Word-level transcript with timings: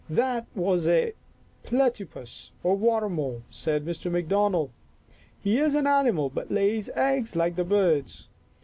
"That 0.23 0.47
was 0.55 0.87
a 0.87 1.13
platypus, 1.61 2.51
or 2.63 2.75
water 2.75 3.07
mole," 3.07 3.43
said 3.51 3.85
Mr. 3.85 4.09
McDonald." 4.11 4.71
He 5.43 5.59
is 5.59 5.75
an 5.75 5.85
animal 5.85 6.31
but 6.31 6.49
lays 6.49 6.89
eggs 6.95 7.35
like 7.35 7.55
the 7.55 7.63
birds. 7.63 8.27